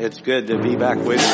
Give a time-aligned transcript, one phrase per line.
[0.00, 1.26] It's good to be back with you.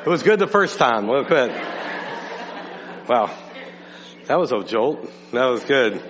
[0.00, 1.06] it was good the first time.
[1.06, 1.50] Well, good.
[3.06, 3.30] Wow.
[4.28, 5.10] That was a jolt.
[5.32, 6.02] That was good.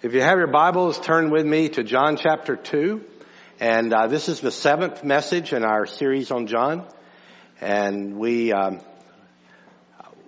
[0.00, 3.04] If you have your Bibles, turn with me to John chapter 2.
[3.58, 6.86] And uh, this is the seventh message in our series on John.
[7.60, 8.80] And we, um,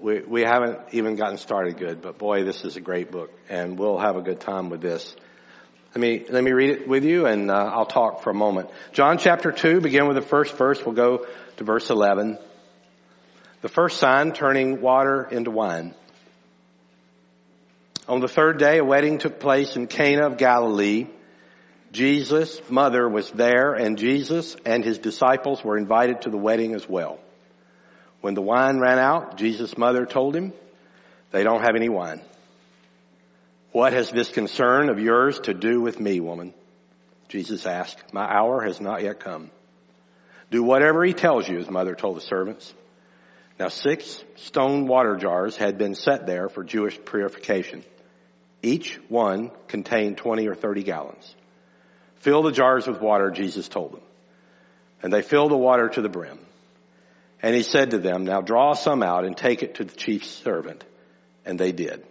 [0.00, 3.78] we, we haven't even gotten started good, but boy, this is a great book, and
[3.78, 5.16] we'll have a good time with this.
[5.94, 8.70] Let me let me read it with you, and uh, I'll talk for a moment.
[8.92, 10.84] John chapter two, begin with the first verse.
[10.84, 12.38] We'll go to verse eleven.
[13.62, 15.94] The first sign, turning water into wine.
[18.06, 21.06] On the third day, a wedding took place in Cana of Galilee.
[21.90, 26.88] Jesus' mother was there, and Jesus and his disciples were invited to the wedding as
[26.88, 27.18] well.
[28.20, 30.52] When the wine ran out, Jesus' mother told him,
[31.30, 32.20] they don't have any wine.
[33.72, 36.54] What has this concern of yours to do with me, woman?
[37.28, 39.50] Jesus asked, my hour has not yet come.
[40.50, 42.72] Do whatever he tells you, his mother told the servants.
[43.58, 47.84] Now six stone water jars had been set there for Jewish purification.
[48.62, 51.34] Each one contained 20 or 30 gallons.
[52.16, 54.00] Fill the jars with water, Jesus told them.
[55.02, 56.38] And they filled the water to the brim.
[57.42, 60.24] And he said to them, now draw some out and take it to the chief
[60.24, 60.84] servant.
[61.44, 62.04] And they did.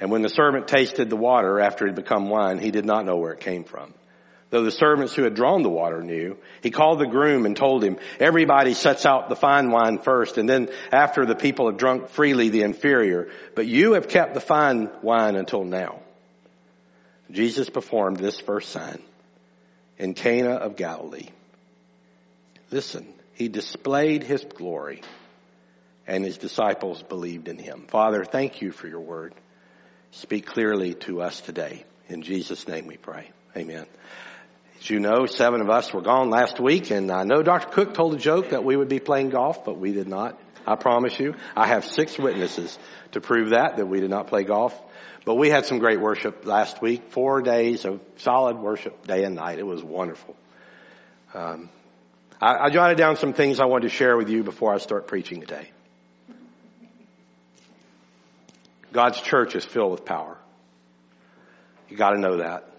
[0.00, 3.04] And when the servant tasted the water after it had become wine, he did not
[3.04, 3.92] know where it came from.
[4.50, 7.84] Though the servants who had drawn the water knew, he called the groom and told
[7.84, 12.08] him, everybody sets out the fine wine first, and then after the people have drunk
[12.08, 16.00] freely the inferior, but you have kept the fine wine until now.
[17.30, 19.02] Jesus performed this first sign
[19.98, 21.28] in Cana of Galilee.
[22.70, 23.06] Listen,
[23.38, 25.00] he displayed his glory
[26.08, 27.84] and his disciples believed in him.
[27.86, 29.32] Father, thank you for your word.
[30.10, 31.84] Speak clearly to us today.
[32.08, 33.30] In Jesus' name we pray.
[33.56, 33.86] Amen.
[34.80, 37.68] As you know, seven of us were gone last week and I know Dr.
[37.68, 40.36] Cook told a joke that we would be playing golf, but we did not.
[40.66, 41.36] I promise you.
[41.54, 42.76] I have six witnesses
[43.12, 44.76] to prove that, that we did not play golf.
[45.24, 47.12] But we had some great worship last week.
[47.12, 49.60] Four days of solid worship day and night.
[49.60, 50.34] It was wonderful.
[51.34, 51.70] Um,
[52.40, 55.06] I, I jotted down some things I wanted to share with you before I start
[55.06, 55.70] preaching today.
[58.92, 60.38] God's church is filled with power.
[61.88, 62.70] You gotta know that.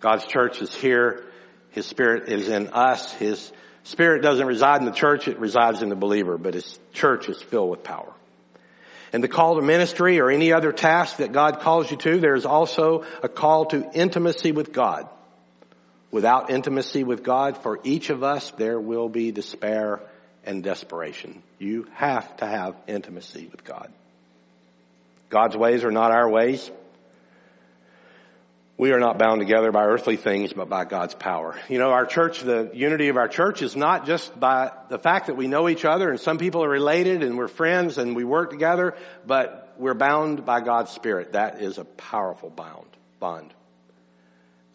[0.00, 1.24] God's church is here.
[1.70, 3.12] His spirit is in us.
[3.12, 3.52] His
[3.84, 7.40] spirit doesn't reside in the church, it resides in the believer, but his church is
[7.40, 8.12] filled with power.
[9.12, 12.44] And the call to ministry or any other task that God calls you to, there's
[12.44, 15.08] also a call to intimacy with God.
[16.14, 19.98] Without intimacy with God, for each of us, there will be despair
[20.44, 21.42] and desperation.
[21.58, 23.92] You have to have intimacy with God.
[25.28, 26.70] God's ways are not our ways.
[28.78, 31.58] We are not bound together by earthly things, but by God's power.
[31.68, 35.26] You know, our church, the unity of our church is not just by the fact
[35.26, 38.22] that we know each other and some people are related and we're friends and we
[38.22, 38.94] work together,
[39.26, 41.32] but we're bound by God's Spirit.
[41.32, 42.86] That is a powerful bound,
[43.18, 43.52] bond.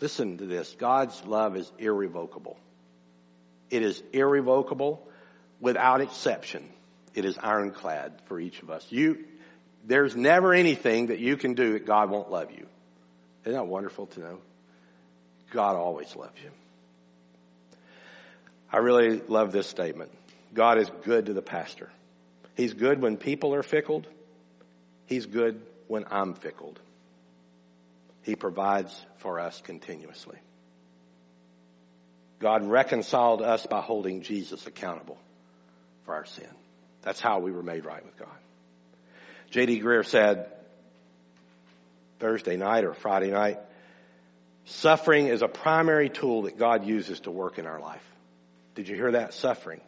[0.01, 0.75] Listen to this.
[0.77, 2.57] God's love is irrevocable.
[3.69, 5.05] It is irrevocable
[5.59, 6.67] without exception.
[7.13, 8.85] It is ironclad for each of us.
[8.89, 9.25] You,
[9.85, 12.65] there's never anything that you can do that God won't love you.
[13.43, 14.37] Isn't that wonderful to know?
[15.51, 16.51] God always loves you.
[18.71, 20.11] I really love this statement.
[20.53, 21.89] God is good to the pastor.
[22.55, 24.07] He's good when people are fickled.
[25.07, 26.79] He's good when I'm fickled.
[28.23, 30.37] He provides for us continuously.
[32.39, 35.17] God reconciled us by holding Jesus accountable
[36.05, 36.47] for our sin.
[37.01, 38.27] That's how we were made right with God.
[39.51, 39.81] J.D.
[39.81, 40.47] Greear said
[42.19, 43.59] Thursday night or Friday night,
[44.65, 48.03] suffering is a primary tool that God uses to work in our life.
[48.75, 49.33] Did you hear that?
[49.33, 49.81] Suffering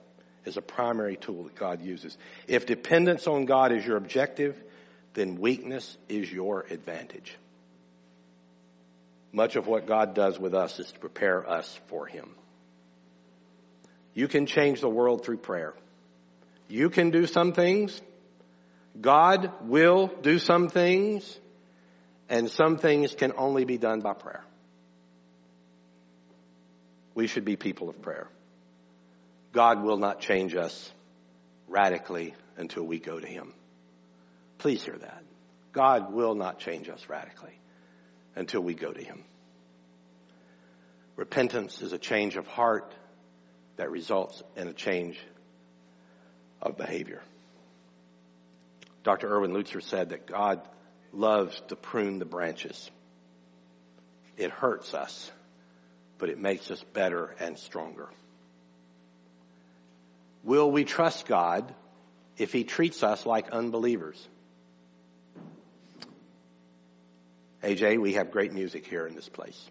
[0.46, 2.18] is a primary tool that God uses.
[2.48, 4.62] If dependence on God is your objective,
[5.14, 7.38] then weakness is your advantage.
[9.34, 12.32] Much of what God does with us is to prepare us for Him.
[14.14, 15.74] You can change the world through prayer.
[16.68, 18.02] You can do some things.
[19.00, 21.40] God will do some things.
[22.28, 24.44] And some things can only be done by prayer.
[27.14, 28.28] We should be people of prayer.
[29.54, 30.92] God will not change us
[31.68, 33.54] radically until we go to Him.
[34.58, 35.24] Please hear that.
[35.72, 37.61] God will not change us radically
[38.36, 39.24] until we go to Him.
[41.16, 42.94] Repentance is a change of heart
[43.78, 45.20] that results in a change
[46.62, 47.22] of behavior.
[49.04, 49.28] Dr.
[49.28, 50.62] Erwin Lutzer said that God
[51.12, 52.90] loves to prune the branches.
[54.38, 55.32] It hurts us,
[56.18, 58.08] but it makes us better and stronger.
[60.44, 61.74] Will we trust God
[62.38, 64.28] if He treats us like unbelievers?
[67.64, 69.70] AJ, we have great music here in this place.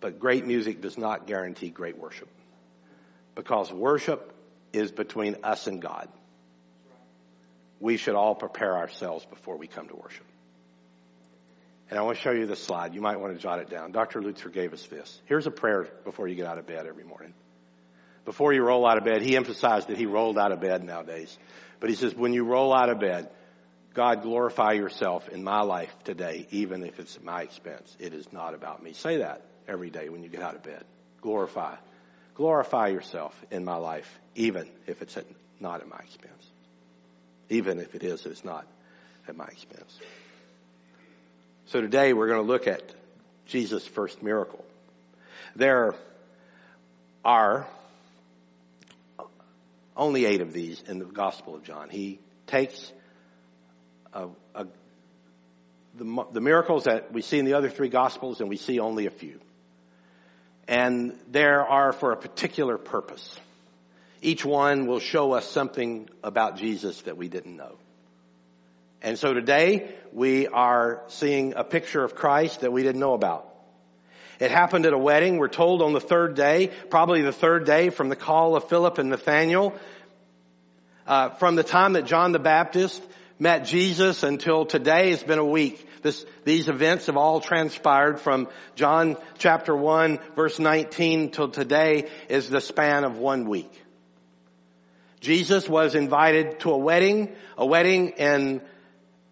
[0.00, 2.28] But great music does not guarantee great worship.
[3.34, 4.32] Because worship
[4.72, 6.08] is between us and God.
[7.80, 10.26] We should all prepare ourselves before we come to worship.
[11.90, 12.94] And I want to show you this slide.
[12.94, 13.90] You might want to jot it down.
[13.90, 14.22] Dr.
[14.22, 15.20] Luther gave us this.
[15.26, 17.34] Here's a prayer before you get out of bed every morning.
[18.24, 21.36] Before you roll out of bed, he emphasized that he rolled out of bed nowadays.
[21.80, 23.28] But he says, when you roll out of bed,
[23.92, 27.96] God, glorify yourself in my life today, even if it's at my expense.
[27.98, 28.92] It is not about me.
[28.92, 30.84] Say that every day when you get out of bed.
[31.20, 31.74] Glorify.
[32.34, 35.26] Glorify yourself in my life, even if it's at,
[35.58, 36.50] not at my expense.
[37.48, 38.66] Even if it is, it's not
[39.26, 39.98] at my expense.
[41.66, 42.94] So today we're going to look at
[43.46, 44.64] Jesus' first miracle.
[45.56, 45.96] There
[47.24, 47.66] are
[49.96, 51.90] only eight of these in the Gospel of John.
[51.90, 52.92] He takes
[54.12, 54.66] a, a,
[55.96, 59.06] the, the miracles that we see in the other three Gospels, and we see only
[59.06, 59.40] a few.
[60.68, 63.38] And there are for a particular purpose.
[64.22, 67.76] Each one will show us something about Jesus that we didn't know.
[69.02, 73.46] And so today we are seeing a picture of Christ that we didn't know about.
[74.38, 75.38] It happened at a wedding.
[75.38, 78.98] We're told on the third day, probably the third day from the call of Philip
[78.98, 79.74] and Nathaniel,
[81.06, 83.02] uh, from the time that John the Baptist
[83.40, 85.84] met Jesus until today has been a week.
[86.02, 92.48] This, these events have all transpired from John chapter 1 verse 19 till today is
[92.50, 93.72] the span of one week.
[95.20, 97.34] Jesus was invited to a wedding.
[97.56, 98.60] A wedding in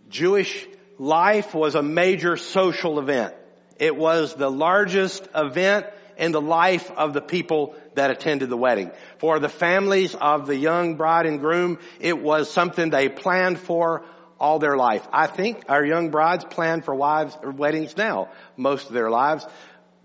[0.09, 0.67] Jewish
[0.99, 3.35] life was a major social event.
[3.79, 5.87] It was the largest event
[6.19, 8.91] in the life of the people that attended the wedding.
[9.19, 14.05] For the families of the young bride and groom, it was something they planned for
[14.39, 15.07] all their life.
[15.13, 19.45] I think our young brides plan for wives or weddings now, most of their lives,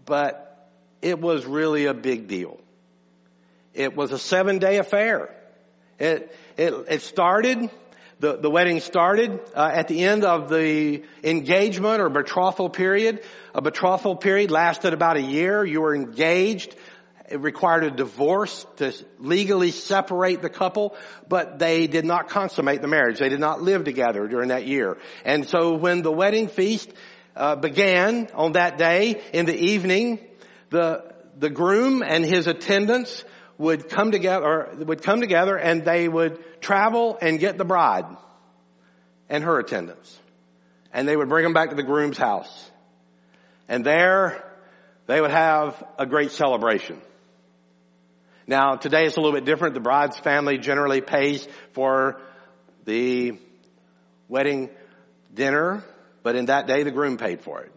[0.06, 0.70] but
[1.02, 2.60] it was really a big deal.
[3.74, 5.36] It was a seven day affair.
[6.00, 7.70] It, it, it started,
[8.20, 13.24] the, the wedding started uh, at the end of the engagement or betrothal period.
[13.54, 15.64] A betrothal period lasted about a year.
[15.64, 16.76] You were engaged.
[17.34, 20.96] It required a divorce to legally separate the couple,
[21.28, 23.18] but they did not consummate the marriage.
[23.18, 24.98] They did not live together during that year.
[25.26, 26.92] And so when the wedding feast
[27.36, 30.20] uh, began on that day in the evening,
[30.70, 33.26] the the groom and his attendants
[33.58, 38.06] would come together, would come together and they would travel and get the bride
[39.28, 40.20] and her attendants.
[40.94, 42.70] And they would bring them back to the groom's house.
[43.68, 44.48] And there
[45.08, 47.02] they would have a great celebration.
[48.46, 49.74] Now today it's a little bit different.
[49.74, 52.20] The bride's family generally pays for
[52.84, 53.40] the
[54.28, 54.70] wedding
[55.34, 55.84] dinner,
[56.24, 57.72] but in that day the groom paid for it.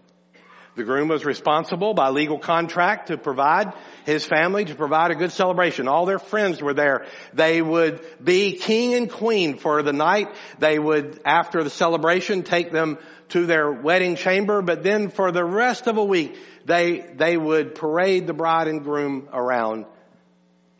[0.74, 3.72] The groom was responsible by legal contract to provide
[4.04, 5.88] his family to provide a good celebration.
[5.88, 7.06] All their friends were there.
[7.32, 10.28] They would be king and queen for the night.
[10.58, 12.98] They would, after the celebration, take them
[13.30, 16.36] to their wedding chamber, but then for the rest of a week,
[16.66, 19.86] they, they would parade the bride and groom around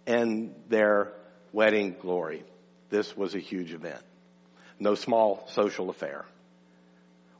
[0.06, 1.12] in their
[1.52, 2.44] wedding glory.
[2.90, 4.02] This was a huge event.
[4.78, 6.24] No small social affair.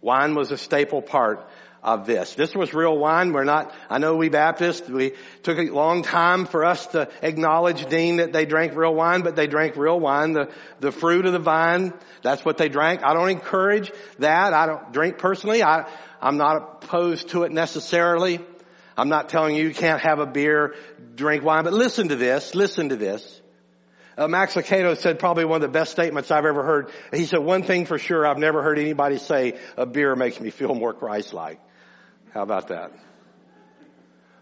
[0.01, 1.49] Wine was a staple part
[1.83, 2.35] of this.
[2.35, 3.33] This was real wine.
[3.33, 7.87] We're not, I know we Baptists, we took a long time for us to acknowledge,
[7.87, 11.33] Dean, that they drank real wine, but they drank real wine, the, the fruit of
[11.33, 11.93] the vine.
[12.23, 13.05] That's what they drank.
[13.05, 14.53] I don't encourage that.
[14.53, 15.63] I don't drink personally.
[15.63, 15.89] I,
[16.21, 18.41] I'm not opposed to it necessarily.
[18.97, 20.75] I'm not telling you you can't have a beer,
[21.15, 23.41] drink wine, but listen to this, listen to this.
[24.17, 26.91] Uh, Max Lucado said probably one of the best statements I've ever heard.
[27.13, 30.49] He said, one thing for sure, I've never heard anybody say a beer makes me
[30.49, 31.61] feel more Christ-like.
[32.33, 32.93] How about that?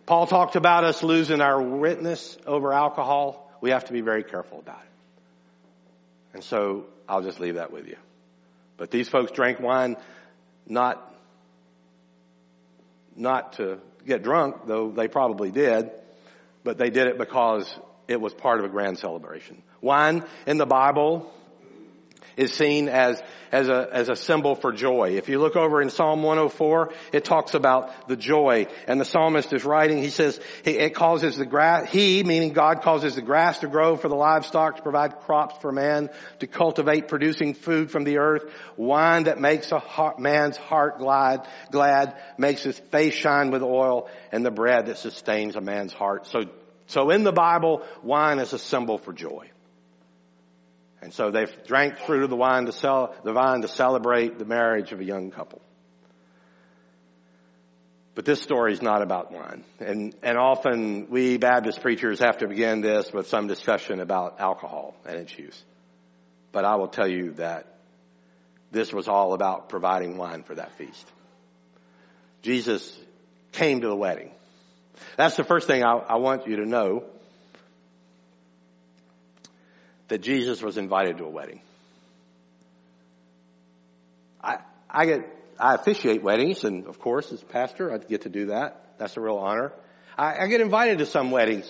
[0.06, 3.50] Paul talked about us losing our witness over alcohol.
[3.60, 6.34] We have to be very careful about it.
[6.34, 7.96] And so I'll just leave that with you.
[8.76, 9.96] But these folks drank wine
[10.68, 11.12] not,
[13.16, 15.90] not to get drunk, though they probably did,
[16.62, 17.72] but they did it because
[18.08, 19.62] it was part of a grand celebration.
[19.80, 21.32] Wine in the Bible
[22.36, 23.22] is seen as,
[23.52, 25.16] as a, as a symbol for joy.
[25.16, 29.52] If you look over in Psalm 104, it talks about the joy and the psalmist
[29.52, 33.68] is writing, he says, it causes the grass, he, meaning God causes the grass to
[33.68, 36.10] grow for the livestock to provide crops for man,
[36.40, 38.44] to cultivate producing food from the earth,
[38.76, 44.08] wine that makes a heart, man's heart glad, glad, makes his face shine with oil,
[44.32, 46.26] and the bread that sustains a man's heart.
[46.26, 46.44] So,
[46.86, 49.50] so in the Bible, wine is a symbol for joy.
[51.04, 54.46] And so they drank fruit of the wine to sell, the vine to celebrate the
[54.46, 55.60] marriage of a young couple.
[58.14, 59.64] But this story is not about wine.
[59.80, 64.94] And, and often we Baptist preachers have to begin this with some discussion about alcohol
[65.04, 65.62] and its use.
[66.52, 67.66] But I will tell you that
[68.70, 71.06] this was all about providing wine for that feast.
[72.40, 72.98] Jesus
[73.52, 74.30] came to the wedding.
[75.18, 77.04] That's the first thing I, I want you to know
[80.14, 81.60] that Jesus was invited to a wedding.
[84.40, 85.28] I, I get,
[85.58, 88.92] I officiate weddings and of course as pastor I get to do that.
[88.96, 89.72] That's a real honor.
[90.16, 91.68] I, I get invited to some weddings.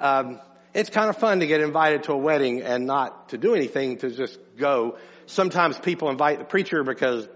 [0.00, 0.38] Um,
[0.74, 3.96] it's kind of fun to get invited to a wedding and not to do anything,
[4.00, 4.98] to just go.
[5.24, 7.26] Sometimes people invite the preacher because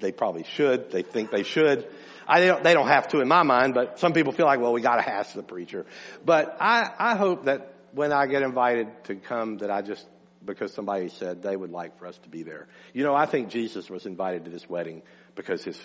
[0.00, 0.90] they probably should.
[0.90, 1.88] They think they should.
[2.28, 4.60] I they don't, they don't have to in my mind, but some people feel like,
[4.60, 5.86] well, we got to ask the preacher.
[6.26, 10.04] But I, I hope that when I get invited to come that I just,
[10.44, 12.66] because somebody said they would like for us to be there.
[12.92, 15.02] You know, I think Jesus was invited to this wedding
[15.36, 15.80] because his,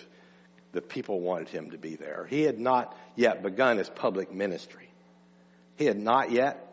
[0.72, 2.26] the people wanted him to be there.
[2.28, 4.88] He had not yet begun his public ministry.
[5.76, 6.66] He had not yet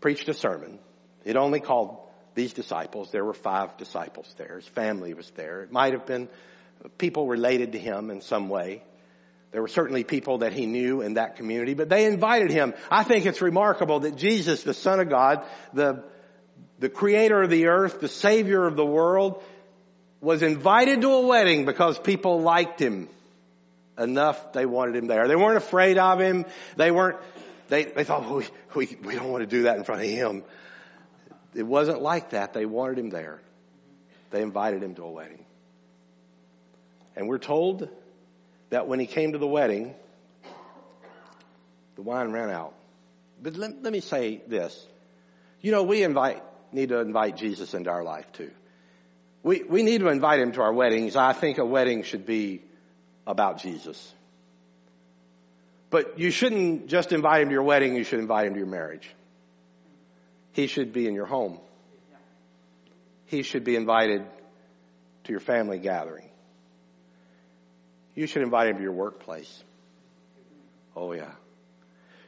[0.00, 0.78] preached a sermon.
[1.24, 1.98] He'd only called
[2.34, 3.10] these disciples.
[3.10, 4.56] There were five disciples there.
[4.56, 5.62] His family was there.
[5.62, 6.28] It might have been
[6.98, 8.82] people related to him in some way.
[9.54, 12.74] There were certainly people that he knew in that community, but they invited him.
[12.90, 16.02] I think it's remarkable that Jesus, the Son of God, the,
[16.80, 19.40] the creator of the earth, the savior of the world,
[20.20, 23.08] was invited to a wedding because people liked him
[23.96, 25.28] enough they wanted him there.
[25.28, 26.46] They weren't afraid of him.
[26.74, 27.18] They weren't,
[27.68, 30.42] they, they thought, we, we, we don't want to do that in front of him.
[31.54, 32.54] It wasn't like that.
[32.54, 33.40] They wanted him there.
[34.32, 35.44] They invited him to a wedding.
[37.14, 37.88] And we're told
[38.74, 39.94] that when he came to the wedding,
[41.94, 42.74] the wine ran out.
[43.40, 44.84] But let, let me say this.
[45.60, 48.50] You know, we invite, need to invite Jesus into our life too.
[49.44, 51.14] We, we need to invite him to our weddings.
[51.14, 52.62] I think a wedding should be
[53.28, 54.12] about Jesus.
[55.90, 58.66] But you shouldn't just invite him to your wedding, you should invite him to your
[58.66, 59.08] marriage.
[60.50, 61.60] He should be in your home.
[63.26, 64.24] He should be invited
[65.24, 66.28] to your family gathering.
[68.14, 69.62] You should invite him to your workplace.
[70.96, 71.32] Oh yeah.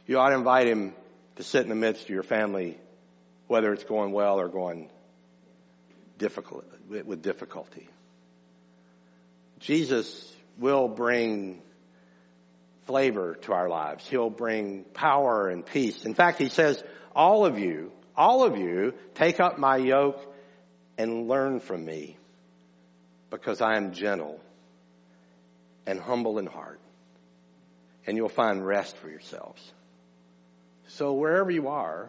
[0.07, 0.95] You ought to invite him
[1.37, 2.78] to sit in the midst of your family,
[3.47, 4.90] whether it's going well or going
[6.19, 7.88] difficult, with difficulty.
[9.61, 11.62] Jesus will bring
[12.87, 14.07] flavor to our lives.
[14.09, 16.05] He'll bring power and peace.
[16.05, 16.83] In fact, he says,
[17.14, 20.21] all of you, all of you, take up my yoke
[20.97, 22.16] and learn from me
[23.31, 24.40] because I am gentle
[25.87, 26.81] and humble in heart.
[28.07, 29.62] And you'll find rest for yourselves.
[30.88, 32.09] So wherever you are,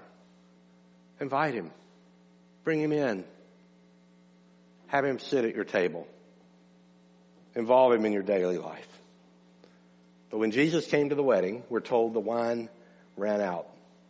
[1.19, 1.71] invite him.
[2.63, 3.23] Bring him in.
[4.87, 6.07] Have him sit at your table.
[7.55, 8.87] Involve him in your daily life.
[10.29, 12.69] But when Jesus came to the wedding, we're told the wine
[13.15, 13.67] ran out.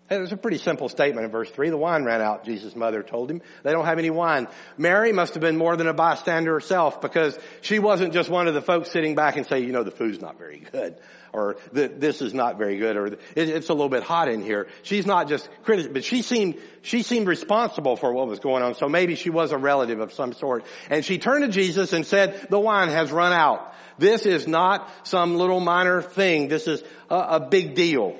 [0.09, 1.69] It was a pretty simple statement in verse 3.
[1.69, 3.41] The wine ran out, Jesus' mother told him.
[3.63, 4.47] They don't have any wine.
[4.77, 8.53] Mary must have been more than a bystander herself because she wasn't just one of
[8.53, 10.95] the folks sitting back and say, you know, the food's not very good
[11.33, 14.67] or this is not very good or it's a little bit hot in here.
[14.83, 18.75] She's not just critical, but she seemed, she seemed responsible for what was going on.
[18.75, 20.65] So maybe she was a relative of some sort.
[20.89, 23.73] And she turned to Jesus and said, the wine has run out.
[23.99, 26.47] This is not some little minor thing.
[26.47, 28.17] This is a, a big deal.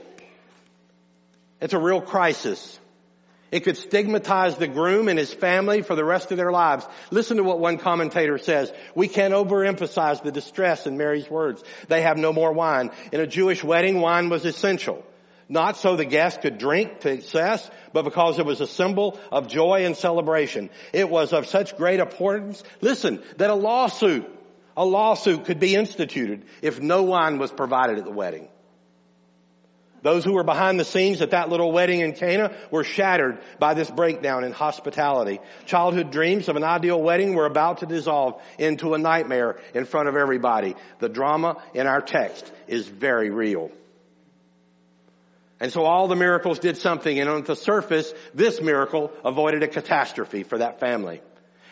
[1.59, 2.79] It's a real crisis.
[3.49, 6.85] It could stigmatize the groom and his family for the rest of their lives.
[7.11, 8.71] Listen to what one commentator says.
[8.93, 11.63] We can't overemphasize the distress in Mary's words.
[11.87, 12.91] They have no more wine.
[13.13, 15.05] In a Jewish wedding, wine was essential.
[15.49, 19.47] Not so the guests could drink to excess, but because it was a symbol of
[19.47, 20.69] joy and celebration.
[20.91, 24.25] It was of such great importance, listen, that a lawsuit,
[24.75, 28.49] a lawsuit could be instituted if no wine was provided at the wedding.
[30.03, 33.73] Those who were behind the scenes at that little wedding in Cana were shattered by
[33.73, 35.39] this breakdown in hospitality.
[35.65, 40.07] Childhood dreams of an ideal wedding were about to dissolve into a nightmare in front
[40.07, 40.75] of everybody.
[40.99, 43.71] The drama in our text is very real.
[45.59, 49.67] And so all the miracles did something and on the surface, this miracle avoided a
[49.67, 51.21] catastrophe for that family.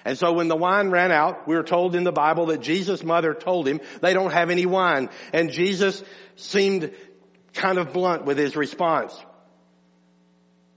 [0.05, 3.03] And so when the wine ran out, we were told in the Bible that Jesus'
[3.03, 5.09] mother told him they don't have any wine.
[5.33, 6.03] And Jesus
[6.35, 6.91] seemed
[7.55, 9.17] kind of blunt with his response.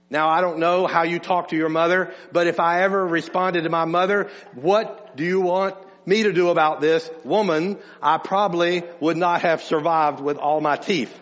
[0.09, 3.63] Now I don't know how you talk to your mother, but if I ever responded
[3.63, 7.77] to my mother, what do you want me to do about this woman?
[8.01, 11.13] I probably would not have survived with all my teeth.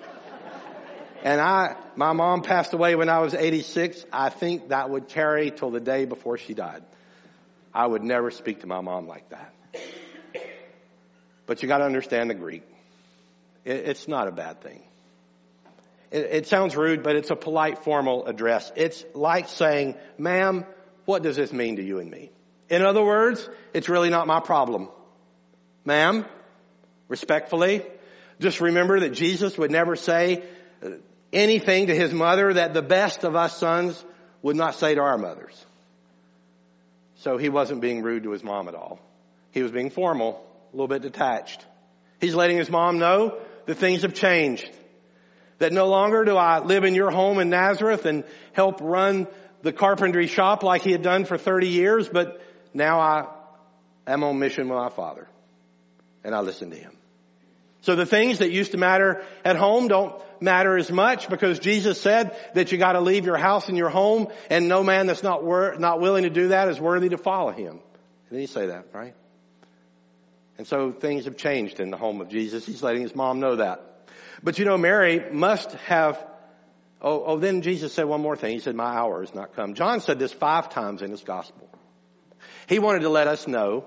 [1.23, 4.05] And I, my mom passed away when I was 86.
[4.13, 6.83] I think that would carry till the day before she died.
[7.73, 9.53] I would never speak to my mom like that.
[11.45, 12.63] But you gotta understand the Greek.
[13.65, 14.83] It, it's not a bad thing.
[16.11, 18.71] It, it sounds rude, but it's a polite formal address.
[18.75, 20.65] It's like saying, ma'am,
[21.05, 22.31] what does this mean to you and me?
[22.69, 24.89] In other words, it's really not my problem.
[25.85, 26.25] Ma'am,
[27.07, 27.83] respectfully,
[28.39, 30.43] just remember that Jesus would never say
[30.83, 30.89] uh,
[31.31, 34.03] anything to his mother that the best of us sons
[34.41, 35.65] would not say to our mothers.
[37.15, 38.99] So he wasn't being rude to his mom at all.
[39.51, 41.65] He was being formal, a little bit detached.
[42.19, 44.69] He's letting his mom know that things have changed.
[45.59, 48.23] That no longer do I live in your home in Nazareth and
[48.53, 49.27] help run
[49.63, 52.41] the carpentry shop like he had done for 30 years, but
[52.73, 53.25] now I
[54.05, 55.27] am on mission with my father.
[56.23, 56.91] And I listen to him.
[57.81, 61.99] So the things that used to matter at home don't matter as much because Jesus
[61.99, 65.43] said that you gotta leave your house and your home and no man that's not
[65.43, 67.79] wor- not willing to do that is worthy to follow him.
[68.29, 69.15] Did he say that, right?
[70.57, 72.65] And so things have changed in the home of Jesus.
[72.65, 73.81] He's letting his mom know that.
[74.43, 76.23] But you know, Mary must have,
[77.01, 78.53] oh, oh, then Jesus said one more thing.
[78.53, 79.73] He said, my hour has not come.
[79.73, 81.69] John said this five times in his gospel.
[82.67, 83.85] He wanted to let us know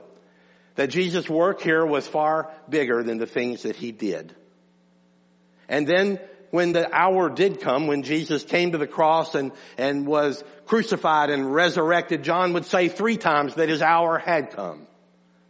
[0.76, 4.34] that Jesus' work here was far bigger than the things that he did.
[5.68, 6.18] And then
[6.50, 11.30] when the hour did come, when Jesus came to the cross and, and was crucified
[11.30, 14.86] and resurrected, John would say three times that his hour had come.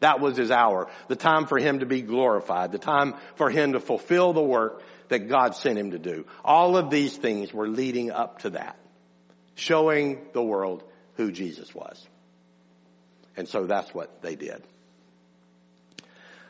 [0.01, 0.89] That was his hour.
[1.09, 2.73] The time for him to be glorified.
[2.73, 6.27] The time for him to fulfill the work that God sent him to do.
[6.45, 8.77] All of these things were leading up to that.
[9.55, 10.83] Showing the world
[11.15, 12.07] who Jesus was.
[13.37, 14.63] And so that's what they did.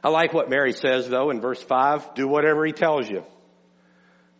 [0.02, 2.14] I like what Mary says though in verse 5.
[2.14, 3.24] Do whatever he tells you.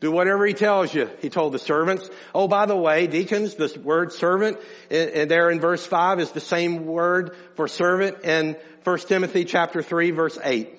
[0.01, 2.09] Do whatever he tells you, he told the servants.
[2.35, 4.59] Oh, by the way, deacons, the word servant,
[4.91, 9.83] and there in verse 5 is the same word for servant in 1 Timothy chapter
[9.83, 10.75] 3 verse 8.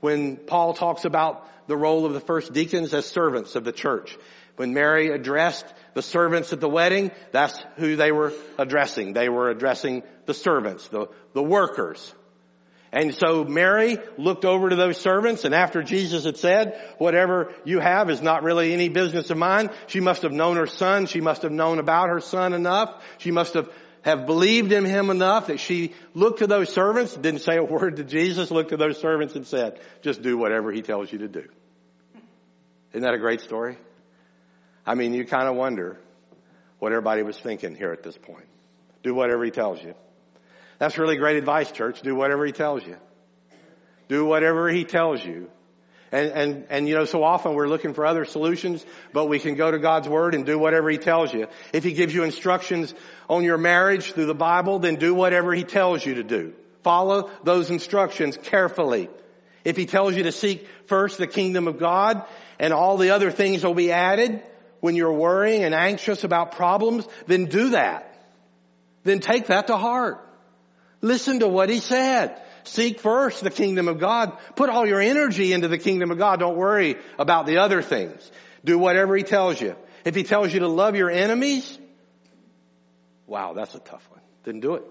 [0.00, 4.16] When Paul talks about the role of the first deacons as servants of the church.
[4.56, 9.12] When Mary addressed the servants at the wedding, that's who they were addressing.
[9.12, 12.14] They were addressing the servants, the, the workers.
[12.92, 17.80] And so Mary looked over to those servants and after Jesus had said, whatever you
[17.80, 21.20] have is not really any business of mine, she must have known her son, she
[21.20, 23.70] must have known about her son enough, she must have,
[24.02, 27.96] have believed in him enough that she looked to those servants, didn't say a word
[27.96, 31.28] to Jesus, looked to those servants and said, just do whatever he tells you to
[31.28, 31.44] do.
[32.92, 33.76] Isn't that a great story?
[34.86, 35.98] I mean, you kind of wonder
[36.78, 38.46] what everybody was thinking here at this point.
[39.02, 39.94] Do whatever he tells you.
[40.78, 42.02] That's really great advice, church.
[42.02, 42.96] Do whatever he tells you.
[44.08, 45.50] Do whatever he tells you.
[46.10, 49.56] And, and, and you know, so often we're looking for other solutions, but we can
[49.56, 51.48] go to God's Word and do whatever He tells you.
[51.72, 52.94] If He gives you instructions
[53.28, 56.54] on your marriage through the Bible, then do whatever He tells you to do.
[56.82, 59.10] Follow those instructions carefully.
[59.64, 62.24] If He tells you to seek first the kingdom of God
[62.58, 64.42] and all the other things will be added
[64.80, 68.14] when you're worrying and anxious about problems, then do that.
[69.04, 70.24] Then take that to heart.
[71.00, 72.40] Listen to what he said.
[72.64, 74.36] Seek first the kingdom of God.
[74.56, 76.40] Put all your energy into the kingdom of God.
[76.40, 78.30] Don't worry about the other things.
[78.64, 79.76] Do whatever he tells you.
[80.04, 81.78] If he tells you to love your enemies,
[83.26, 84.20] wow, that's a tough one.
[84.44, 84.84] Then do it.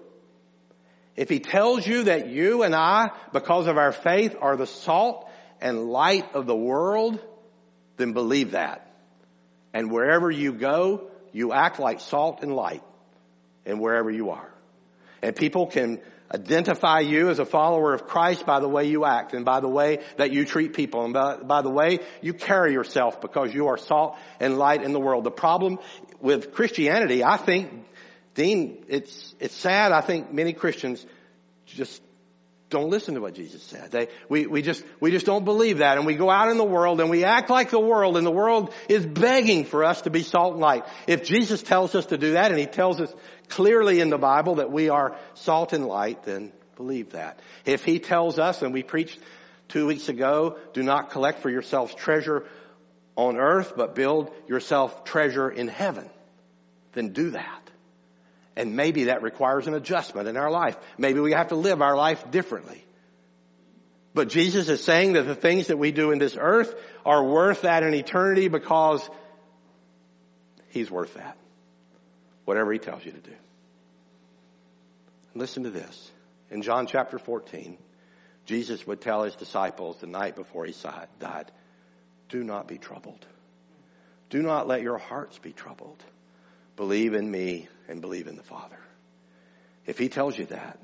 [1.16, 5.28] If he tells you that you and I, because of our faith, are the salt
[5.60, 7.20] and light of the world,
[7.96, 8.88] then believe that.
[9.74, 12.82] And wherever you go, you act like salt and light
[13.66, 14.48] and wherever you are.
[15.22, 16.00] And people can
[16.32, 19.68] identify you as a follower of Christ by the way you act and by the
[19.68, 23.68] way that you treat people and by, by, the way you carry yourself because you
[23.68, 25.24] are salt and light in the world.
[25.24, 25.78] The problem
[26.20, 27.70] with Christianity, I think,
[28.34, 29.92] Dean, it's, it's sad.
[29.92, 31.04] I think many Christians
[31.66, 32.02] just
[32.70, 33.90] don't listen to what Jesus said.
[33.90, 35.96] They, we, we just, we just don't believe that.
[35.96, 38.30] And we go out in the world and we act like the world and the
[38.30, 40.84] world is begging for us to be salt and light.
[41.06, 43.12] If Jesus tells us to do that and he tells us
[43.48, 47.40] clearly in the Bible that we are salt and light, then believe that.
[47.64, 49.18] If he tells us, and we preached
[49.68, 52.46] two weeks ago, do not collect for yourselves treasure
[53.16, 56.08] on earth, but build yourself treasure in heaven,
[56.92, 57.62] then do that.
[58.56, 60.76] And maybe that requires an adjustment in our life.
[60.96, 62.84] Maybe we have to live our life differently.
[64.14, 66.74] But Jesus is saying that the things that we do in this earth
[67.06, 69.08] are worth that in eternity because
[70.70, 71.36] He's worth that.
[72.48, 73.34] Whatever He tells you to do.
[75.34, 76.10] Listen to this.
[76.50, 77.76] In John chapter 14,
[78.46, 80.74] Jesus would tell His disciples the night before He
[81.20, 81.52] died,
[82.30, 83.26] do not be troubled.
[84.30, 86.02] Do not let your hearts be troubled.
[86.74, 88.78] Believe in me and believe in the Father.
[89.84, 90.78] If he tells you that,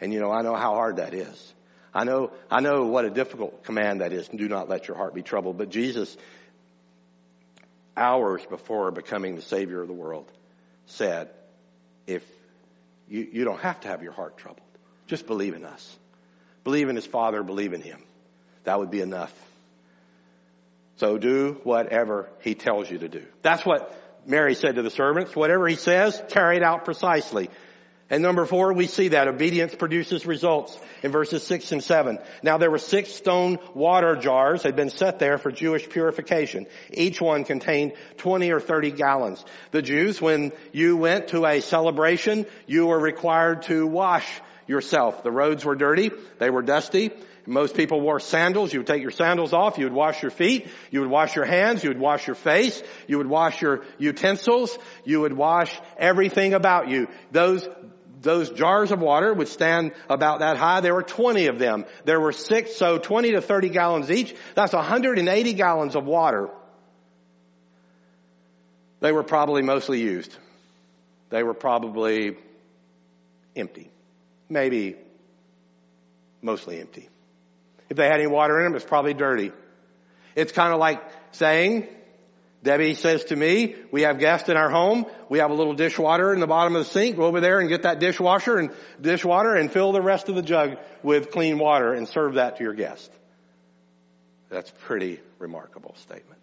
[0.00, 1.54] and you know, I know how hard that is.
[1.92, 4.26] I know, I know what a difficult command that is.
[4.28, 5.58] Do not let your heart be troubled.
[5.58, 6.16] But Jesus,
[7.94, 10.32] hours before becoming the Savior of the world,
[10.86, 11.30] said,
[12.06, 12.22] if
[13.08, 14.60] you, you don't have to have your heart troubled,
[15.06, 15.96] just believe in us.
[16.64, 18.02] Believe in His Father, believe in Him.
[18.64, 19.32] That would be enough.
[20.96, 23.24] So do whatever he tells you to do.
[23.42, 23.94] That's what
[24.26, 25.34] Mary said to the servants.
[25.34, 27.50] Whatever he says, carry it out precisely.
[28.10, 32.18] And number four, we see that obedience produces results in verses six and seven.
[32.42, 36.66] Now there were six stone water jars had been set there for Jewish purification.
[36.92, 39.42] Each one contained 20 or 30 gallons.
[39.70, 44.26] The Jews, when you went to a celebration, you were required to wash
[44.66, 45.22] yourself.
[45.22, 46.10] The roads were dirty.
[46.38, 47.10] They were dusty.
[47.46, 48.72] Most people wore sandals.
[48.72, 49.78] You would take your sandals off.
[49.78, 50.68] You would wash your feet.
[50.90, 51.82] You would wash your hands.
[51.84, 52.82] You would wash your face.
[53.06, 54.78] You would wash your utensils.
[55.04, 57.08] You would wash everything about you.
[57.32, 57.68] Those,
[58.24, 60.80] those jars of water would stand about that high.
[60.80, 61.84] There were 20 of them.
[62.04, 64.34] There were six, so 20 to 30 gallons each.
[64.54, 66.48] That's 180 gallons of water.
[69.00, 70.34] They were probably mostly used.
[71.30, 72.36] They were probably
[73.54, 73.90] empty.
[74.48, 74.96] Maybe
[76.42, 77.08] mostly empty.
[77.88, 79.52] If they had any water in them, it's probably dirty.
[80.34, 81.88] It's kind of like saying,
[82.64, 85.04] Debbie says to me, we have guests in our home.
[85.28, 87.16] We have a little dishwater in the bottom of the sink.
[87.16, 90.42] Go over there and get that dishwasher and dishwater and fill the rest of the
[90.42, 93.12] jug with clean water and serve that to your guest.
[94.48, 96.40] That's a pretty remarkable statement.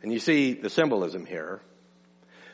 [0.00, 1.60] And you see the symbolism here.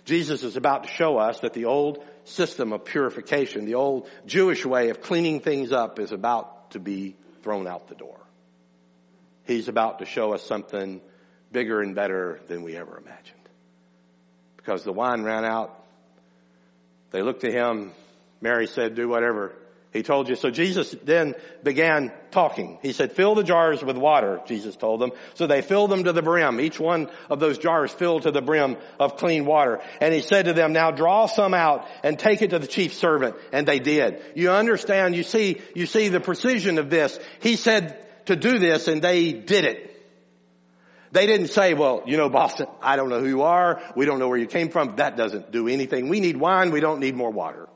[0.06, 4.64] Jesus is about to show us that the old system of purification, the old Jewish
[4.64, 8.18] way of cleaning things up is about to be thrown out the door.
[9.44, 11.02] He's about to show us something
[11.56, 13.48] bigger and better than we ever imagined.
[14.58, 15.74] Because the wine ran out.
[17.12, 17.92] They looked to him.
[18.42, 19.54] Mary said, do whatever
[19.90, 20.36] he told you.
[20.36, 22.78] So Jesus then began talking.
[22.82, 25.12] He said, fill the jars with water, Jesus told them.
[25.32, 26.60] So they filled them to the brim.
[26.60, 29.80] Each one of those jars filled to the brim of clean water.
[30.02, 32.92] And he said to them, now draw some out and take it to the chief
[32.92, 33.34] servant.
[33.50, 34.22] And they did.
[34.34, 37.18] You understand, you see, you see the precision of this.
[37.40, 39.94] He said to do this and they did it.
[41.16, 43.80] They didn't say, well, you know, Boston, I don't know who you are.
[43.96, 44.96] We don't know where you came from.
[44.96, 46.10] That doesn't do anything.
[46.10, 46.72] We need wine.
[46.72, 47.70] We don't need more water.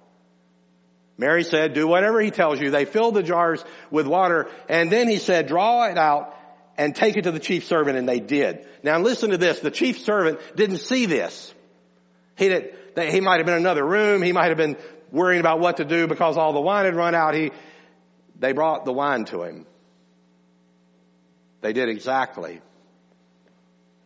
[1.17, 2.71] Mary said, do whatever he tells you.
[2.71, 6.37] They filled the jars with water and then he said, draw it out
[6.77, 8.67] and take it to the chief servant and they did.
[8.83, 9.61] Now listen to this.
[9.61, 11.55] The chief servant didn't see this.
[12.37, 14.21] He did, he might have been in another room.
[14.21, 14.77] He might have been
[15.11, 17.33] worrying about what to do because all the wine had run out.
[17.33, 17.53] He,
[18.39, 19.65] they brought the wine to him.
[21.63, 22.61] They did exactly.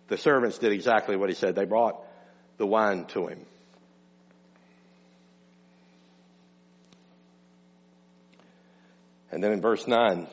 [0.09, 1.55] The servants did exactly what he said.
[1.55, 1.97] They brought
[2.59, 3.41] the wine to him.
[9.31, 10.29] And then in verse 9,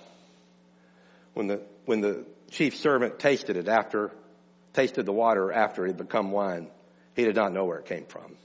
[1.34, 4.12] when the, when the chief servant tasted it after,
[4.74, 6.68] tasted the water after it had become wine,
[7.16, 8.36] he did not know where it came from.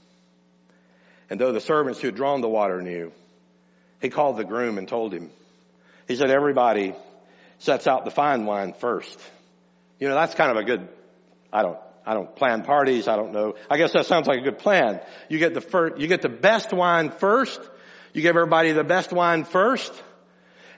[1.29, 3.11] And though the servants who had drawn the water knew,
[4.01, 5.29] he called the groom and told him,
[6.07, 6.95] he said, everybody
[7.59, 9.19] sets out the fine wine first.
[9.99, 10.87] You know, that's kind of a good,
[11.51, 13.07] I don't, I don't plan parties.
[13.07, 13.55] I don't know.
[13.69, 15.01] I guess that sounds like a good plan.
[15.29, 17.59] You get the first, you get the best wine first.
[18.13, 19.93] You give everybody the best wine first.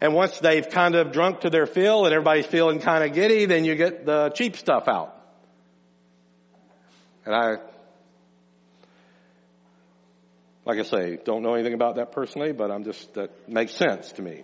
[0.01, 3.45] And once they've kind of drunk to their fill and everybody's feeling kind of giddy,
[3.45, 5.15] then you get the cheap stuff out.
[7.25, 7.57] And I,
[10.65, 14.11] like I say, don't know anything about that personally, but I'm just, that makes sense
[14.13, 14.43] to me.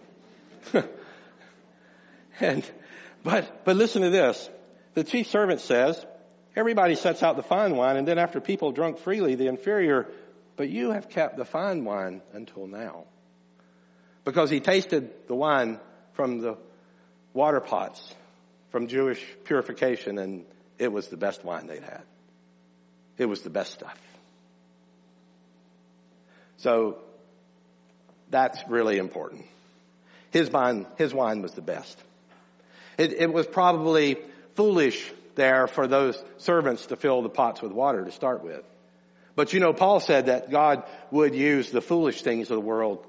[2.39, 2.69] and,
[3.23, 4.49] but, but listen to this.
[4.93, 6.05] The chief servant says,
[6.55, 10.07] everybody sets out the fine wine and then after people drunk freely, the inferior,
[10.55, 13.05] but you have kept the fine wine until now
[14.23, 15.79] because he tasted the wine
[16.13, 16.57] from the
[17.33, 18.13] water pots
[18.71, 20.45] from Jewish purification and
[20.77, 22.03] it was the best wine they'd had.
[23.17, 23.97] It was the best stuff.
[26.57, 26.97] So
[28.29, 29.45] that's really important.
[30.31, 31.97] His wine, his wine was the best.
[32.97, 34.17] It, it was probably
[34.55, 38.63] foolish there for those servants to fill the pots with water to start with.
[39.35, 43.05] But you know, Paul said that God would use the foolish things of the world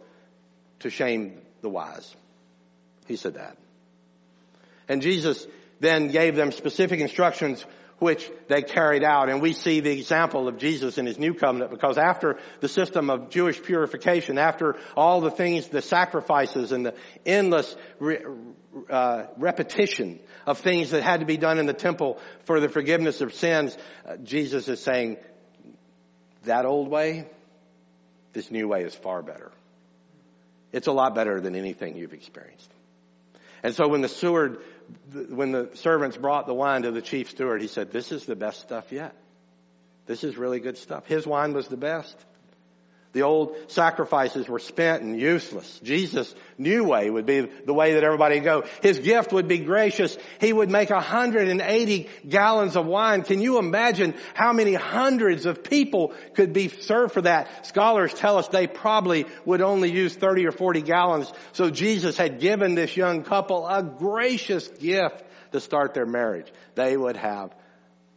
[0.81, 2.15] to shame the wise.
[3.07, 3.57] He said that.
[4.89, 5.47] And Jesus
[5.81, 7.65] then gave them specific instructions
[7.99, 9.29] which they carried out.
[9.29, 13.09] And we see the example of Jesus in his new covenant because after the system
[13.09, 18.19] of Jewish purification, after all the things, the sacrifices and the endless re,
[18.91, 23.21] uh, repetition of things that had to be done in the temple for the forgiveness
[23.21, 25.17] of sins, uh, Jesus is saying,
[26.45, 27.27] that old way,
[28.33, 29.51] this new way is far better.
[30.73, 32.71] It's a lot better than anything you've experienced.
[33.63, 34.59] And so when the steward,
[35.29, 38.37] when the servants brought the wine to the chief steward, he said, this is the
[38.37, 39.15] best stuff yet.
[40.07, 41.07] This is really good stuff.
[41.07, 42.17] His wine was the best.
[43.17, 45.81] The old sacrifices were spent and useless.
[45.83, 48.65] Jesus' new way would be the way that everybody would go.
[48.83, 50.19] His gift would be gracious.
[50.39, 53.23] He would make 180 gallons of wine.
[53.23, 57.67] Can you imagine how many hundreds of people could be served for that?
[57.67, 61.33] Scholars tell us they probably would only use 30 or 40 gallons.
[61.55, 66.53] So Jesus had given this young couple a gracious gift to start their marriage.
[66.75, 67.55] They would have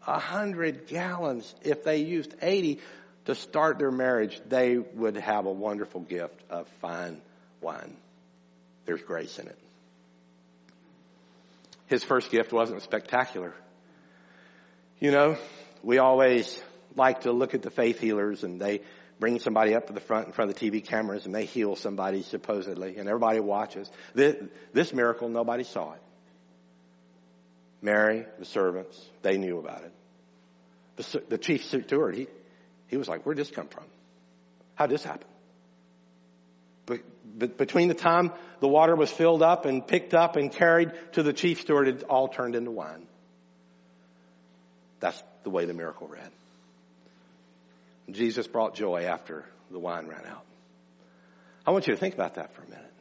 [0.06, 2.80] a hundred gallons if they used 80
[3.30, 7.22] to start their marriage, they would have a wonderful gift of fine
[7.62, 7.96] wine.
[8.86, 9.58] There's grace in it.
[11.86, 13.54] His first gift wasn't spectacular.
[15.00, 15.38] You know,
[15.84, 16.60] we always
[16.96, 18.82] like to look at the faith healers and they
[19.20, 21.76] bring somebody up to the front in front of the TV cameras and they heal
[21.76, 23.92] somebody supposedly and everybody watches.
[24.15, 24.38] This,
[24.74, 26.02] this miracle, nobody saw it.
[27.80, 29.94] Mary, the servants, they knew about it.
[30.96, 32.28] The, the chief steward, he,
[32.89, 33.86] he was like, where'd this come from?
[34.75, 35.28] How'd this happen?
[36.86, 37.02] But,
[37.38, 41.23] but between the time the water was filled up and picked up and carried to
[41.23, 43.06] the chief steward, it all turned into wine.
[44.99, 46.32] That's the way the miracle read.
[48.12, 50.43] Jesus brought joy after the wine ran out.
[51.65, 52.93] I want you to think about that for a minute.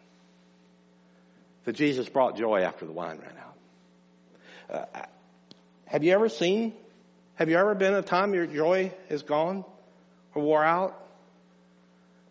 [1.65, 4.87] That Jesus brought joy after the wine ran out.
[4.95, 5.07] Uh,
[5.87, 6.75] have you ever seen,
[7.37, 9.65] have you ever been a time your joy is gone?
[10.39, 10.99] Or wore out,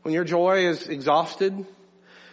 [0.03, 1.65] when your joy is exhausted.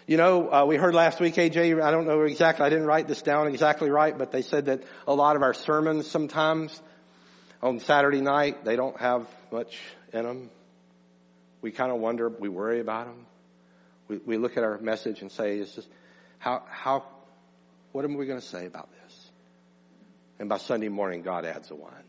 [0.06, 3.08] You know, uh, we heard last week, AJ, I don't know exactly, I didn't write
[3.08, 6.80] this down exactly right, but they said that a lot of our sermons sometimes
[7.62, 9.80] on Saturday night, they don't have much
[10.12, 10.50] in them.
[11.62, 13.26] We kind of wonder, we worry about them.
[14.08, 15.87] We, we look at our message and say, is this,
[16.38, 17.04] how, how,
[17.92, 19.30] what am we going to say about this?
[20.38, 22.04] And by Sunday morning, God adds a wine.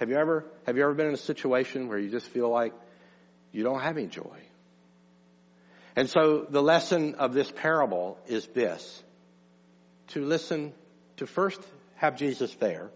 [0.00, 2.72] Have you ever, have you ever been in a situation where you just feel like
[3.52, 4.38] you don't have any joy?
[5.94, 9.02] And so the lesson of this parable is this.
[10.08, 10.72] To listen,
[11.18, 11.60] to first
[11.96, 12.88] have Jesus there,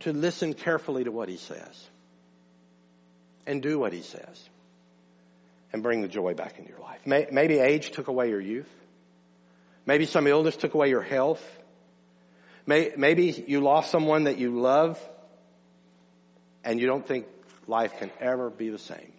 [0.00, 1.88] to listen carefully to what he says,
[3.48, 4.48] and do what he says,
[5.72, 7.00] and bring the joy back into your life.
[7.04, 8.70] Maybe age took away your youth.
[9.86, 11.42] Maybe some illness took away your health.
[12.68, 15.00] Maybe you lost someone that you love
[16.62, 17.24] and you don't think
[17.66, 19.14] life can ever be the same.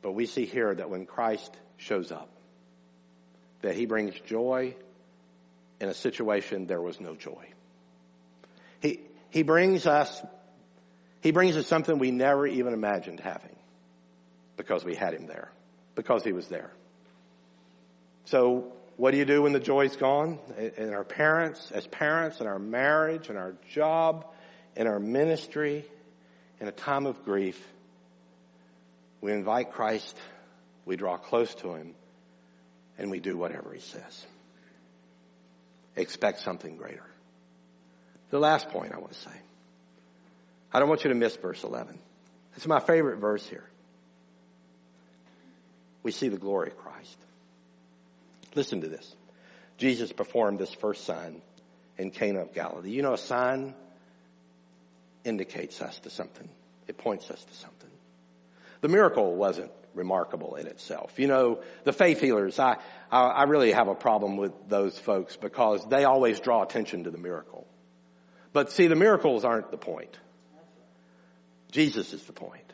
[0.00, 2.28] But we see here that when Christ shows up,
[3.62, 4.76] that he brings joy
[5.80, 7.48] in a situation there was no joy.
[8.78, 9.00] He,
[9.30, 10.22] he brings us,
[11.20, 13.56] he brings us something we never even imagined having
[14.56, 15.50] because we had him there,
[15.96, 16.70] because he was there.
[18.26, 20.40] So what do you do when the joy's gone?
[20.76, 24.26] In our parents, as parents, in our marriage, in our job,
[24.76, 25.84] in our ministry,
[26.60, 27.64] in a time of grief,
[29.20, 30.16] we invite Christ,
[30.84, 31.94] we draw close to Him,
[32.98, 34.26] and we do whatever He says.
[35.94, 37.06] Expect something greater.
[38.30, 39.36] The last point I want to say.
[40.72, 41.96] I don't want you to miss verse 11.
[42.56, 43.64] It's my favorite verse here.
[46.02, 47.16] We see the glory of Christ.
[48.58, 49.14] Listen to this.
[49.76, 51.42] Jesus performed this first sign
[51.96, 52.90] in Cana of Galilee.
[52.90, 53.72] You know, a sign
[55.22, 56.48] indicates us to something.
[56.88, 57.90] It points us to something.
[58.80, 61.20] The miracle wasn't remarkable in itself.
[61.20, 62.78] You know, the faith healers, I,
[63.12, 67.12] I, I really have a problem with those folks because they always draw attention to
[67.12, 67.64] the miracle.
[68.52, 70.18] But see, the miracles aren't the point.
[71.70, 72.72] Jesus is the point.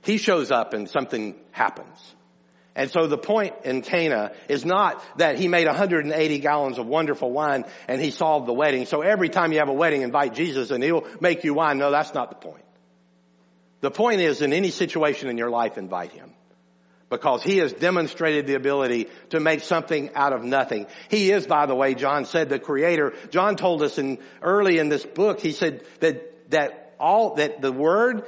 [0.00, 2.14] He shows up and something happens.
[2.76, 7.32] And so the point in Cana is not that he made 180 gallons of wonderful
[7.32, 8.84] wine and he solved the wedding.
[8.84, 11.78] So every time you have a wedding, invite Jesus and he'll make you wine.
[11.78, 12.64] No, that's not the point.
[13.80, 16.32] The point is in any situation in your life, invite him.
[17.08, 20.86] because he has demonstrated the ability to make something out of nothing.
[21.08, 23.14] He is, by the way, John said, the creator.
[23.30, 27.72] John told us in early in this book, he said that, that all, that the
[27.72, 28.24] word,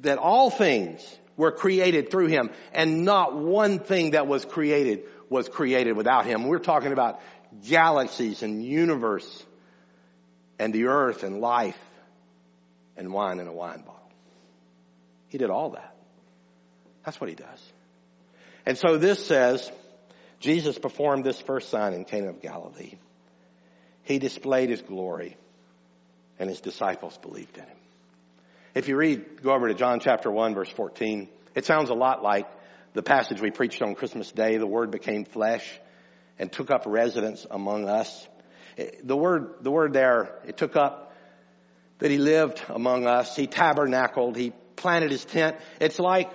[0.00, 1.02] that all things
[1.36, 6.46] were created through him and not one thing that was created was created without him.
[6.46, 7.20] We're talking about
[7.66, 9.44] galaxies and universe
[10.58, 11.78] and the earth and life
[12.96, 14.00] and wine in a wine bottle.
[15.28, 15.96] He did all that.
[17.04, 17.72] That's what he does.
[18.66, 19.70] And so this says,
[20.40, 22.94] Jesus performed this first sign in Cana of Galilee.
[24.04, 25.36] He displayed his glory
[26.38, 27.73] and his disciples believed in him.
[28.74, 32.24] If you read, go over to John chapter 1 verse 14, it sounds a lot
[32.24, 32.48] like
[32.92, 34.56] the passage we preached on Christmas Day.
[34.56, 35.64] The word became flesh
[36.40, 38.26] and took up residence among us.
[39.04, 41.14] The word, the word there, it took up
[42.00, 43.36] that he lived among us.
[43.36, 44.36] He tabernacled.
[44.36, 45.56] He planted his tent.
[45.80, 46.32] It's like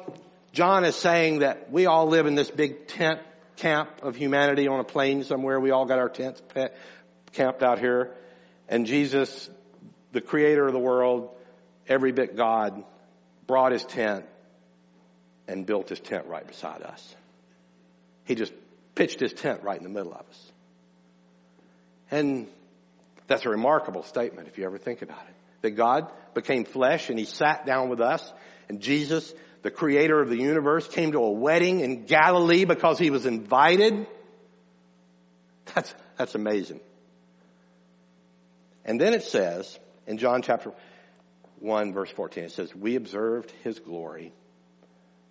[0.54, 3.20] John is saying that we all live in this big tent
[3.58, 5.60] camp of humanity on a plane somewhere.
[5.60, 6.42] We all got our tents
[7.34, 8.16] camped out here.
[8.70, 9.50] And Jesus,
[10.14, 11.36] the creator of the world,
[11.90, 12.84] every bit God,
[13.48, 14.26] brought his tent
[15.48, 17.16] and built his tent right beside us.
[18.26, 18.54] He just
[18.96, 20.52] pitched his tent right in the middle of us.
[22.12, 22.48] And
[23.28, 25.36] that's a remarkable statement if you ever think about it.
[25.62, 28.32] That God became flesh and he sat down with us
[28.70, 33.10] and Jesus the creator of the universe, came to a wedding in Galilee because he
[33.10, 34.08] was invited.
[35.74, 36.80] That's, that's amazing.
[38.86, 40.72] And then it says in John chapter
[41.60, 44.32] 1 verse 14, it says, we observed his glory.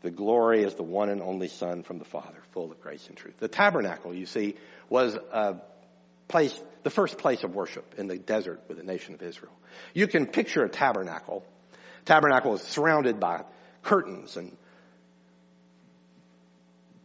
[0.03, 3.17] The glory is the one and only son from the father, full of grace and
[3.17, 3.35] truth.
[3.39, 4.55] The tabernacle, you see,
[4.89, 5.57] was a
[6.29, 9.53] place, the first place of worship in the desert with the nation of Israel.
[9.95, 11.45] You can picture a tabernacle.
[12.05, 13.43] Tabernacle is surrounded by
[13.83, 14.57] curtains and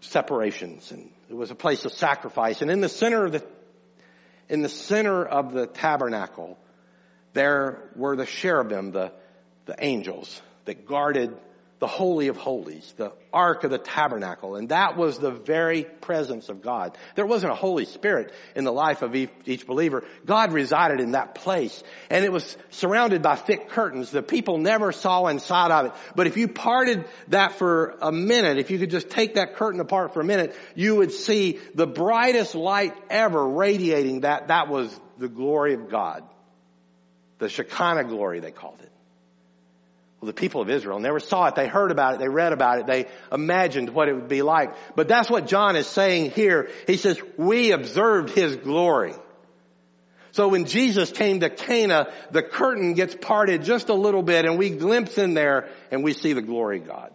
[0.02, 2.62] separations and it was a place of sacrifice.
[2.62, 3.44] And in the center of the,
[4.50, 6.60] in the center of the tabernacle,
[7.34, 9.12] there were the cherubim, the,
[9.66, 11.36] the angels that guarded
[11.84, 16.48] the Holy of Holies, the Ark of the Tabernacle, and that was the very presence
[16.48, 16.98] of God.
[17.16, 20.06] There wasn't a Holy Spirit in the life of each believer.
[20.26, 24.12] God resided in that place, and it was surrounded by thick curtains.
[24.12, 25.92] The people never saw inside of it.
[26.16, 29.82] But if you parted that for a minute, if you could just take that curtain
[29.82, 34.48] apart for a minute, you would see the brightest light ever radiating that.
[34.48, 36.24] That was the glory of God.
[37.44, 38.90] The Shekinah glory, they called it.
[40.22, 41.56] Well, the people of Israel never saw it.
[41.56, 42.20] They heard about it.
[42.20, 42.88] They read about it.
[42.88, 44.74] They imagined what it would be like.
[44.96, 46.70] But that's what John is saying here.
[46.88, 49.14] He says, we observed his glory.
[50.32, 54.58] So when Jesus came to Cana, the curtain gets parted just a little bit and
[54.58, 57.12] we glimpse in there and we see the glory of God.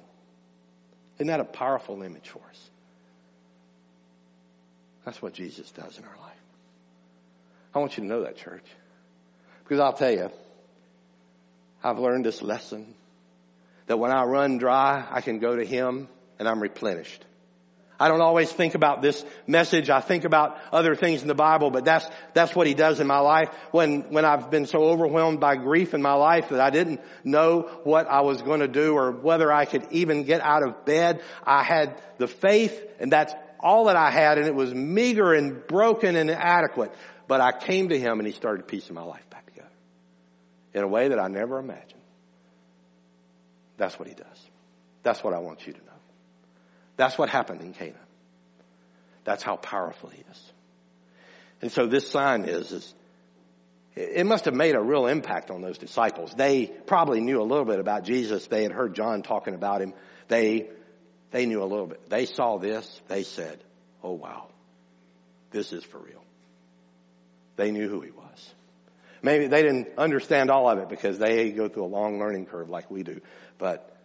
[1.17, 2.71] Isn't that a powerful image for us?
[5.07, 6.37] That's what Jesus does in our life.
[7.75, 8.67] I want you to know that, church.
[9.69, 10.31] Because I'll tell you,
[11.85, 12.95] I've learned this lesson
[13.87, 17.23] that when I run dry, I can go to Him and I'm replenished.
[18.01, 19.91] I don't always think about this message.
[19.91, 23.07] I think about other things in the Bible, but that's, that's what He does in
[23.07, 23.51] my life.
[23.71, 27.69] When, when I've been so overwhelmed by grief in my life that I didn't know
[27.85, 31.21] what I was going to do or whether I could even get out of bed,
[31.45, 35.67] I had the faith and that's all that I had and it was meager and
[35.67, 36.91] broken and inadequate.
[37.27, 39.48] But I came to Him and He started piecing my life back
[40.75, 42.01] in a way that I never imagined.
[43.77, 44.47] That's what he does.
[45.03, 45.93] That's what I want you to know.
[46.97, 47.99] That's what happened in Cana.
[49.25, 50.53] That's how powerful he is.
[51.63, 52.95] And so this sign is, is
[53.95, 56.33] it must have made a real impact on those disciples.
[56.37, 58.47] They probably knew a little bit about Jesus.
[58.47, 59.93] They had heard John talking about him.
[60.29, 60.69] They,
[61.31, 62.09] they knew a little bit.
[62.09, 63.01] They saw this.
[63.09, 63.59] They said,
[64.03, 64.49] oh wow,
[65.51, 66.23] this is for real.
[67.57, 68.55] They knew who he was.
[69.23, 72.69] Maybe they didn't understand all of it because they go through a long learning curve
[72.69, 73.21] like we do,
[73.59, 73.97] but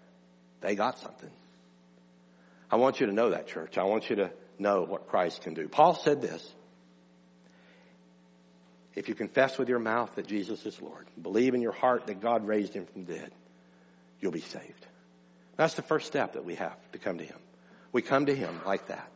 [0.61, 1.29] they got something.
[2.71, 3.77] I want you to know that, church.
[3.77, 5.67] I want you to know what Christ can do.
[5.67, 6.47] Paul said this.
[8.95, 12.21] If you confess with your mouth that Jesus is Lord, believe in your heart that
[12.21, 13.31] God raised him from the dead,
[14.21, 14.85] you'll be saved.
[15.55, 17.37] That's the first step that we have to come to him.
[17.91, 19.09] We come to him like that.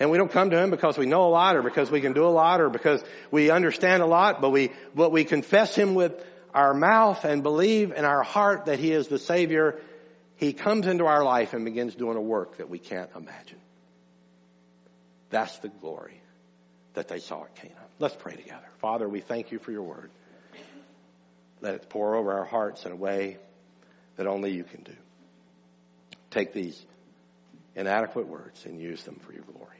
[0.00, 2.14] And we don't come to Him because we know a lot or because we can
[2.14, 5.94] do a lot or because we understand a lot, but we, but we confess Him
[5.94, 6.12] with
[6.54, 9.78] our mouth and believe in our heart that He is the Savior.
[10.36, 13.60] He comes into our life and begins doing a work that we can't imagine.
[15.28, 16.20] That's the glory
[16.94, 17.74] that they saw at Cana.
[17.98, 18.66] Let's pray together.
[18.80, 20.10] Father, we thank you for your word.
[21.60, 23.36] Let it pour over our hearts in a way
[24.16, 24.92] that only you can do.
[26.30, 26.80] take these
[27.74, 29.79] inadequate words and use them for your glory.